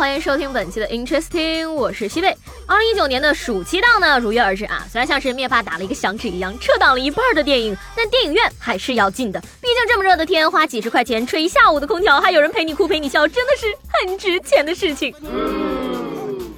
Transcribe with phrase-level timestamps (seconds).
[0.00, 2.34] 欢迎收听本期的 Interesting，我是西贝。
[2.66, 4.82] 二零一九年的暑期档呢，如约而至啊！
[4.90, 9.38] 虽然像是灭霸打了一个响指一样，撤档了一半的电影，但电影院还是要进的。
[9.38, 15.14] 毕竟这么热的天，花几十块钱吹一下午的空调，还有人陪你哭陪你笑，真的是很值钱的事情。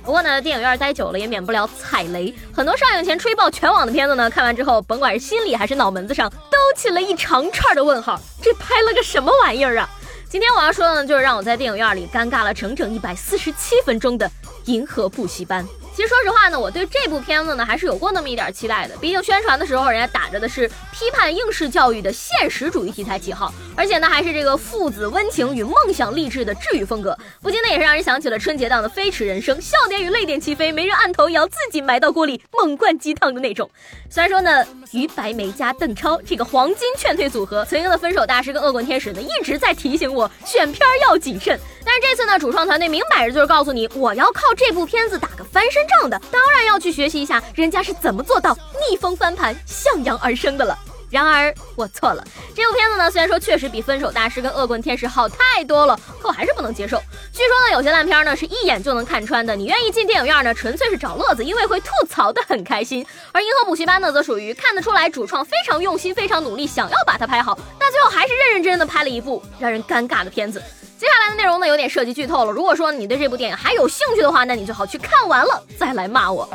[0.05, 8.20] 不过呢，电影院待久了也免不了踩雷，很多上映前吹爆全网的片子呢，看完之后，甭管是心里还是脑门子上，都起了一长串的问号。
[8.41, 9.91] 这拍了个什么玩意儿啊？
[10.32, 14.27] 今天我要说的呢，就是让我在电影院里尴尬了整整一百四十七分钟的
[14.64, 15.62] 《银河补习班》。
[15.95, 18.96] 其实说实话呢，我对这部片子呢还是有过那么一点期待的。
[18.96, 33.70] 毕竟宣传的时候，人家打着的是批判应试教育的现实主义题材旗号，而且呢还是这个父子温情与梦想励志的治愈风格，不禁呢也是让人想起了春节档的《飞驰人生》，笑点与泪点齐飞，没人按头也要自己埋到锅里猛灌鸡汤的那种。
[34.09, 41.59] 虽然说呢，于白眉加邓超这个黄金劝退组合，曾经的分手大师跟恶棍天使呢一直在提醒我选片要谨慎。
[41.84, 48.56] 但是这次呢，主创团队明摆着就是告诉你，我要靠这部片子打个翻身仗的，当然要去学习一下人家是怎么做到
[48.88, 50.78] 逆风翻盘、向阳而生的了。
[51.11, 56.97] 然而我错了，这部片子呢，虽然说确实比《分手大师》跟《恶棍天使》好太多了，可我还是不能接受。
[57.34, 63.06] 据说呢，有些烂片呢是一眼就能看穿的，你愿意进电影院呢，纯粹是找乐子，因为会吐槽的很开心。
[63.30, 70.62] 而《银河补习班》呢，则属于看得出来主创非常用心、非常努力，想要把它拍好，但最后还是认认真真的拍了一部让人尴尬的片子。
[71.03, 72.53] 接下来的内容呢，有点涉及剧透了。
[72.53, 76.48] 如果说你对这部电影还有兴趣的话，那你最好去看完了再来骂我。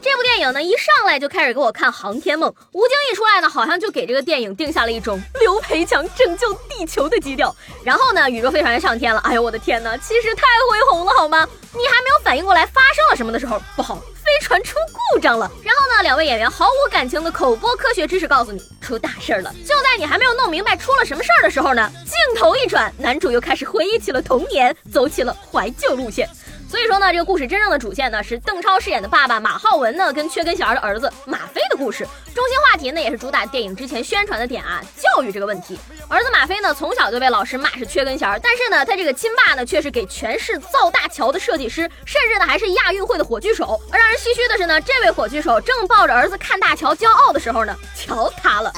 [0.00, 7.52] 这部电影呢，一上来就开始给我看航天梦，吴京一出来呢，好像就给这个电影定下了一种刘培强拯救地球的基调。
[7.82, 11.44] 然后呢，宇宙飞船就上天了，哎呦我的天哪，气势太恢宏了好吗？
[11.72, 14.00] 你还没有反应过来发生了什么的时候，不好，
[14.36, 14.76] 飞船出
[15.12, 15.50] 故障了。
[15.62, 19.52] 然后呢，两位演员毫无感情的口播科学知识告诉你出大事儿了。
[19.64, 26.28] 就在你还没有弄明白出了什么事儿的时候呢，镜头一转，男主又开始回忆起了童年，走起了怀旧路线。
[26.68, 32.06] 所以说呢，这个故事真正的主线呢是邓超饰演的爸爸马浩文呢跟缺根弦的儿子马飞的故事。
[32.34, 35.78] 中心话题呢也是主打电影之前宣传的点啊，教育这个问题。
[36.08, 43.80] 儿子马飞呢从小就被老师骂是缺根弦，但是呢他这个亲爸呢却是给全市造大桥的设计师，甚至呢还是亚运会的火炬手。
[43.92, 48.72] 而让人唏嘘的是呢，这位火炬手正抱着儿子看大桥骄傲的时候呢，桥塌了。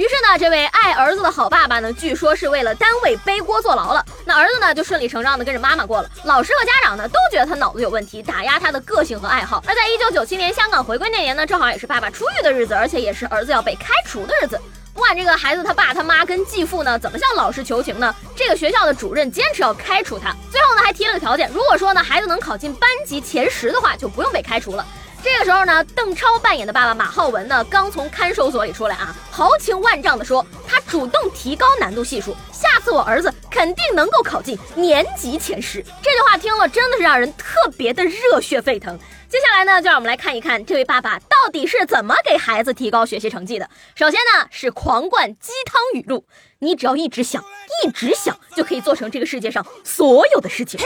[0.00, 4.02] 于是呢，这位爱儿子的好爸爸呢，据说是为了单位背锅坐牢了。
[4.24, 6.08] 那儿子呢，就顺理成章的跟着妈妈过了。
[6.24, 9.62] 老师和家长呢，都觉得他脑子有问题，打压他的个性和爱好。
[9.66, 14.58] 而在一九九七年香港回归那年呢，正好也是爸爸出狱的日子，而且也是儿子要被开除的日子。
[14.94, 18.14] 不管这个孩子他爸他妈跟继父呢，怎么向老师求情呢？
[18.34, 24.86] 这个学校的主任坚持要开除他，最后呢，还提了个条件，如果说呢，孩子能考进班级前十的话，就不用被开除了。
[25.22, 35.82] 这个时候呢，邓超扮演的爸爸马浩文呢，刚从看守所里出来啊，豪情万丈的说，他主动提高难度系数，下次我儿子肯定能够考进年级前十。
[36.02, 38.98] 这句话听了真的是让人特别的热血沸腾。
[39.28, 43.70] 接下来呢，就让我们来看一看这位爸爸到底是怎么给孩子提高学习成绩的。
[43.94, 46.26] 首先呢，是狂灌鸡汤语录，
[46.58, 47.44] 你只要一直想，
[47.84, 50.80] 一直想，就可以做成这个世界上所有的事情。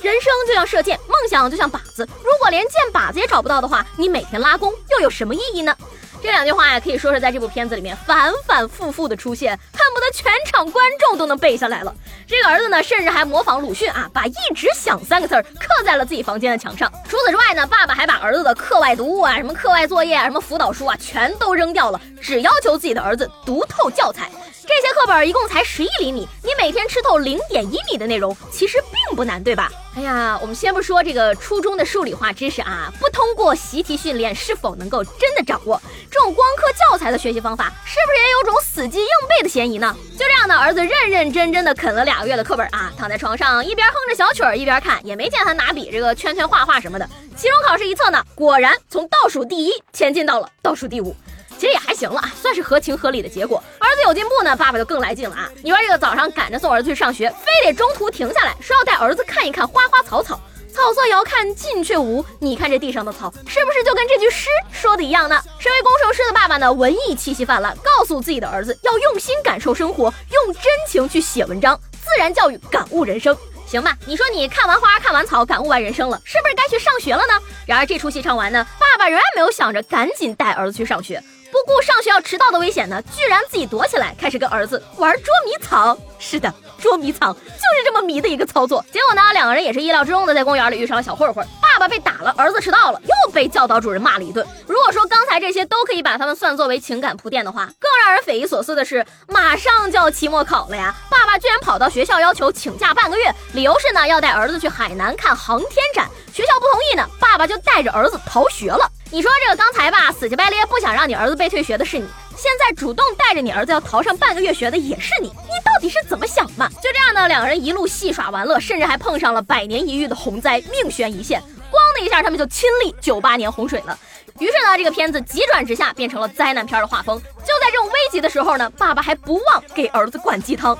[0.00, 5.76] 人生就像射箭，梦想就像靶子，如果连箭靶子也找不到的话，你每天拉弓又有什么意义呢？
[6.20, 11.94] 这两句话呀，可以说是在这部片子里面反反复复的出现，恨不得全场观众都能背下来了。
[12.26, 16.90] 这个儿子呢，甚至还模仿鲁迅啊，把“一直想”三个字儿刻在了自己房间的墙上。
[17.08, 24.28] 除此之外呢，爸爸还把儿子的课外读物啊、什么课外作业啊、什么辅导书啊，全都扔掉了，只要求自己的儿子读透教材。
[24.68, 29.72] 这些课本一共才十一厘米，你每天吃透零点一米的内容，其实并不难，对吧？
[29.96, 35.80] 哎呀，我们先不说这个初中的数理化知识啊，不通过习题训练是否能够真的掌握？
[36.10, 39.96] 这种光刻教材的学习方法，是不是也有种死记硬背的嫌疑呢？
[40.18, 47.08] 就这样的儿子认认真真的啃了俩月的课本啊，躺在床上一边哼着小曲儿一边看，也没见他拿笔这个圈圈画画什么的。
[47.34, 51.16] 期中考试一测呢，果然从倒数第一前进到了倒数第五。
[51.58, 53.62] 其实也还行了，算是合情合理的结果。
[53.78, 55.50] 儿子有进步呢，爸爸就更来劲了啊！
[55.62, 60.40] 你说这个早上赶着送儿子去上学，非得中途停下来，说要带儿子看一看花花草草，
[60.72, 62.24] 草色遥看近却无。
[62.38, 65.42] 你看这地上的草，是不是就跟这句诗说的一样呢？
[65.58, 73.36] 身为工程师的爸爸呢，文艺气息泛滥，告诉自己的儿子要用心感受生活，用真情去写文章，自然教育感悟人生。
[73.68, 77.34] 行吧，你说你看完花看完草，感悟完人生了，是不是该去上学了呢？
[77.66, 81.22] 然而这出戏唱完呢，爸爸仍然没有想着赶紧带儿子去上学。
[81.50, 85.96] 不顾上学要迟到的危险呢，居然自己躲起来，开始跟儿子玩捉迷藏。
[86.18, 88.84] 是的，捉迷藏，就是这么迷的一个操作。
[88.92, 94.46] 结果呢，两个人也是意料之中的，在公园里遇上了小混混，爸爸被打了，儿子迟到了，又被教导主任骂了一顿。
[94.66, 108.88] 如果说刚才这些都可以把他们算作为情感铺垫的话，更让人匪夷所思的是，马上就要期末考了呀，爸爸居然跑到学校要求请假半个月，理由是呢要带儿子去海南看航天展，学校不同意呢，爸爸就带着儿子逃学了。
[109.10, 112.06] 你说这个刚才吧，死乞白咧不想让你儿子被退学的是你，
[112.36, 116.68] 现在主动带着你儿子要逃上半个月学的也是你，你到底是怎么想嘛？
[116.82, 121.40] 就这样呢，两个人一路戏耍玩乐，甚至还碰上了百年一遇的洪灾，命悬一线，
[121.70, 123.98] 咣的一下，他们就亲历九八年洪水了。
[124.40, 127.18] 于是呢，这个片子急转直下，变成了灾难片的画风。
[127.18, 130.78] 就在这种危急的时候呢，爸爸还不忘给儿子灌鸡汤。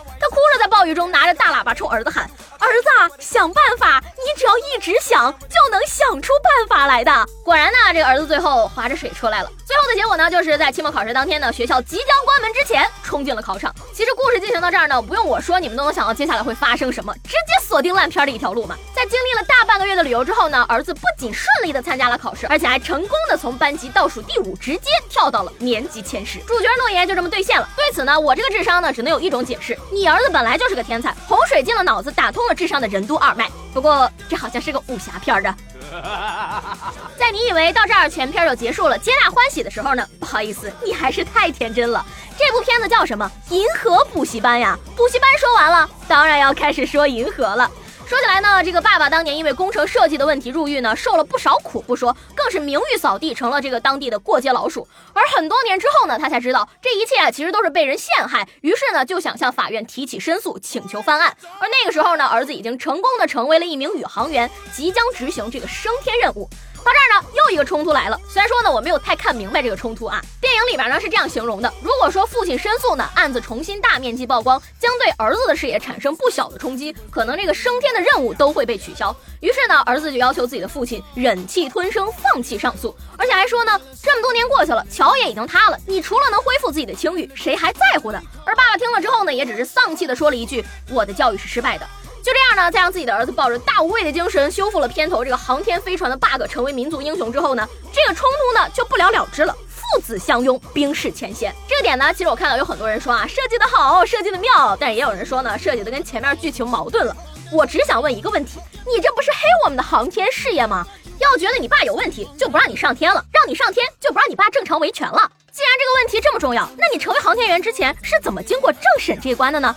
[0.78, 2.88] 他哭着在暴雨中拿着大喇叭冲儿子喊：“儿子，
[3.18, 4.00] 想办法！
[4.16, 7.10] 你只要一直想，就能想出办法来的。”
[7.44, 9.50] 果然呢，这个儿子最后划着水出来了。
[9.66, 13.74] 最后的结果呢，就是在期末考试当天呢，学校即将关门之前，冲进了考场。
[13.92, 18.74] 其实故事进行到这儿呢，不用我说，你们都能想到接下来会发生什么，直接锁定烂片的一条路嘛。
[18.94, 26.38] 在经历了大半个月的旅游之后呢，儿子不仅顺利的参加了考试，而且还成功的从班级倒数第五直接跳到了年级前十。
[26.40, 27.68] 主角诺言就这么兑现了。
[27.76, 33.50] 对此呢，我这个智商呢，只能有一种解释：你儿子本来就是个天才，洪水进了脑子，打通了智商的任督二脉。
[33.74, 35.54] 不过这好像是个武侠片的。
[37.18, 42.04] 在你以为到这儿全片就结束了，皆大欢喜的时候呢，不好意思，你还是太天真了。
[42.38, 43.28] 这部片子叫什么？
[43.50, 44.78] 银河补习班呀！
[44.96, 47.68] 补习班说完了，当然要开始说银河了。
[48.06, 54.86] 说起来呢，这个爸爸当年因为工程设计的问题入狱呢，受了不少苦不说，更是名誉扫地，成了这个当地的过街老鼠。
[55.12, 61.36] 而很多年之后呢，他才知道这一切啊，其实都是被人陷害，于是呢，就想向法院提起申诉，请求翻案。
[61.58, 66.48] 而那个时候呢，儿子已经成功的成为了一名宇航员，即将执行这个升天任务。
[66.84, 68.18] 到这儿呢，又一个冲突来了。
[68.28, 70.20] 虽然说呢，我没有太看明白这个冲突啊。
[70.40, 79.14] 电影里边呢是这样形容的：如果说父亲申诉呢，案子重新大面积曝光，将对儿子的事业产生不小的冲击，可能这个升天的任务都会被取消。
[79.40, 88.20] 于是呢，儿子就要求自己的父亲忍气吞声，放弃上诉，而且还说呢，这么多年过去了，桥也已经塌了，你除了能恢复自己的清誉，谁还在乎呢？
[88.44, 91.86] 而爸爸听了之后呢，也只是丧气的说了一句：“我的教育是失败的。”
[92.22, 99.56] 就这样呢，在让自己的儿子抱着大无畏的精神修复了片头这个航天飞船的 bug，成为民族英雄之后呢，这个冲突呢就不了了之了。
[99.68, 101.54] 父子相拥，冰释前嫌。
[101.66, 107.16] 这个点呢，其实我看到有很多人说啊，设计的好，设计的妙，但也有人说呢，设计的跟前面剧情矛盾了。
[107.50, 110.86] 我只想问一个问题，你这不是黑我们的航天事业吗？
[111.18, 115.30] 要觉得你爸有问题，就不让你上天了；让你上天，就不让你爸正常维权了。
[115.50, 119.74] 既然这个问题这么重要，那你成为航天员之前是怎么经过政审这一关的呢？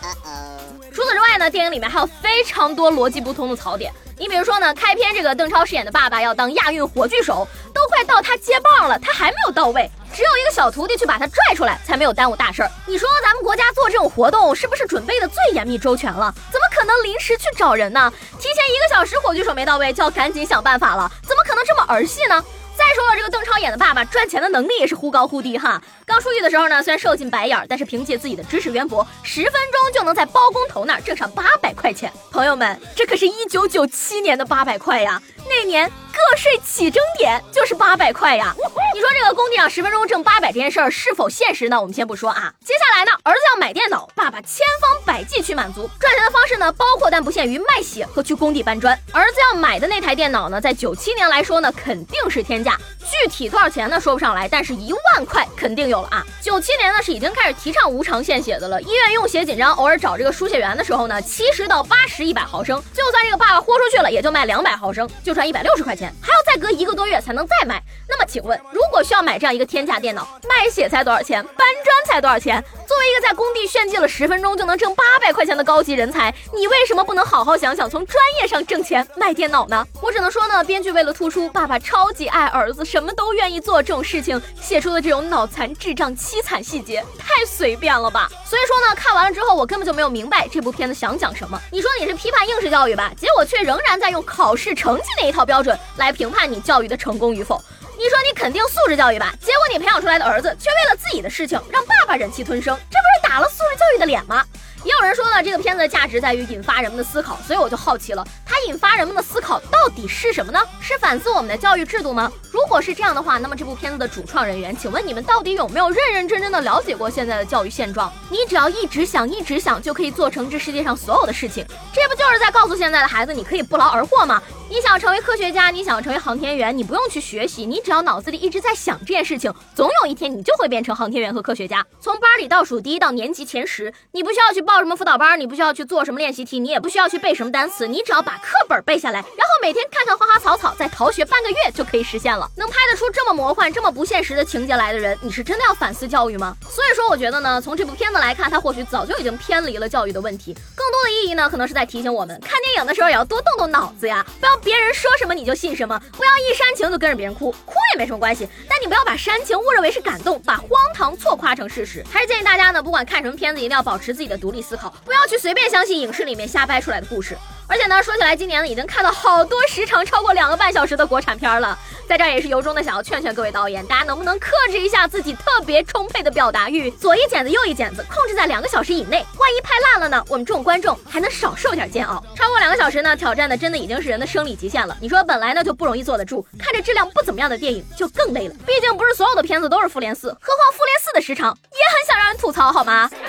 [0.94, 3.92] 除此之外呢，电影里面还有非常多逻辑不通的槽点。
[4.18, 12.70] 你比如说呢，开篇这个邓超饰演的爸爸要当亚运火炬手，都快到他接棒了，他还没有到位，只有一个小徒弟去把他拽出来，才没有耽误大事儿。
[12.86, 16.32] 你说咱们国家做这种活动是不是准备的最严密周全了？
[16.52, 18.12] 怎么可能临时去找人呢？
[18.38, 22.44] 提前一个小时火炬手没到位，就要赶紧想办法了，怎么可能这么儿戏呢？
[22.92, 25.82] 再说了，这个邓超演的爸爸赚钱的能力也是忽高忽低哈。
[26.06, 32.12] 刚出狱的时候呢，虽然受尽白眼，但是凭借自己的知识渊博，十分钟就能在包工头那儿挣上八百块钱。
[32.32, 35.22] 朋友们，这可是一九九七年的八百块呀！
[35.48, 38.54] 那年个税起征点就是八百块呀！
[38.94, 41.80] 你说这个工地上十分钟挣八百这件事儿是否现实呢？
[41.80, 42.54] 我们先不说啊。
[42.66, 45.90] 接下来呢，儿子要买电脑，爸爸千方百计去满足。
[46.00, 48.94] 赚钱的方式呢，包括但不限于卖血和去工地搬砖。
[49.12, 52.78] 儿子要买的那台电脑呢，在九七年来说呢，肯定是天价。
[53.00, 54.00] 具体多少钱呢？
[54.00, 56.26] 说不上来，但是一万块肯定有了啊！
[56.42, 58.82] 九七年呢是已经开始提倡无偿献血的了。
[58.82, 67.82] 医院用血紧张，偶尔找这个输血员的时候呢，七十到八十一百毫升，就算这个爸爸豁出去了，也就卖两百毫升，就赚一百六十块钱，还要再隔一个多月才能再卖。
[68.08, 71.44] 那么请问，如果需要买这样一个天价电脑，卖血才多少钱？
[71.44, 72.64] 搬砖才多少钱？
[72.88, 79.86] 作为一个在工地炫技了十分钟就能挣八百块钱的高级人才，你为什么不能好好想想从专业上挣钱卖电脑呢？
[80.02, 88.30] 我只能说呢，编剧为了突出爸爸超级爱儿子，什么都愿意做这种事情，写出的这种脑残智障凄惨细节太随便了吧？
[88.46, 91.60] 所以说呢，看完了之后我根本就没有明白这部片子想讲什么。
[91.72, 97.62] 你说你是批判应试教育吧，结果却仍然在用考试成绩那一套标准来评判你教育的成功与否。
[97.98, 104.44] 你说你肯定素质教育吧，结果你培养出来的儿子却为了自己的事情让爸爸忍气吞声，这不是打了素质教育的脸吗？
[104.84, 110.60] 也有人说呢，这个片子的价值在于引发人们的思考，所以我就好奇了，它引发人们的思考到底是什么呢？
[110.80, 112.32] 是反思我们的教育制度吗？
[112.52, 118.12] 如果是这样的话，那么这部片子的主创人员，请问你们到底有没有认认真真的了解过现在的教育现状？
[118.32, 124.42] 你只要一直想，一直想，就可以做成这世界上所有的事情，这不就是在告诉现在的孩子，你可以不劳而获吗？
[124.72, 131.86] 你想成为科学家，你想成为航天员，你不用去学习，你只要脑子里一直在想这件事情，总有一天你就会变成航天员和科学家。
[132.00, 142.50] 从班里倒数第一到年级前十，你不需要去报什么辅导班，你不需要去做什么练习题，你也不需要去背什么单词，你只要把课本背下来，然后每天看看花花草草，再逃学半个月就可以实现了。
[142.56, 146.56] 能拍得出这么魔幻、这么不现实的情节来的人，你是真的要反思教育吗？
[146.70, 155.42] 所以说，我觉得呢，从这部片子来看，它或许早就已经偏离了教育的问题，更多的意义呢，可能是在提醒我们，看电影的时候也要多动动脑子呀，不要别人说什么你。
[155.42, 156.00] 就信什么？
[156.16, 158.48] 不要一煽情就跟着别人哭，哭也没什么关系。
[158.70, 162.06] 但你不要把煽情误认为是感动，把荒唐错夸成事实。
[162.14, 167.36] 还是建议大家呢，不管看什么片子，一定要保持自己的独立思考，不要去随便相信影视里面瞎掰出来的故事。
[167.68, 171.78] 而且呢，说起来，今年呢已经看到好多时长超过两个半小时的国产片了。
[172.08, 179.26] 在这儿也是由衷的想要劝劝各位导演，大家能不能克制一下自己特别充沛的表达欲，左一剪子右一剪子，控制在两个小时以内。
[179.38, 180.24] 万一拍烂了呢？
[180.28, 182.22] 我们这种观众还能少受点煎熬。
[182.36, 184.96] 超过两个小时呢，挑战的真的已经是人的生理极限了。
[185.02, 188.54] 你说本来呢就不容易坐得住看着质量不怎么样的电影就更累了。
[188.66, 193.10] 毕竟不是所有的片子都是复联四何况复联四的时长也很想让人吐槽好吗？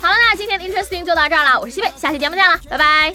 [0.00, 3.14] 好了那今天的 interesting 就到这儿了我是西贝下期节目见了拜拜。